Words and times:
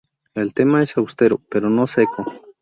El 0.33 0.55
tema 0.55 0.81
es 0.81 0.97
austero, 0.97 1.39
pero 1.51 1.69
no 1.69 1.85
seco. 1.85 2.25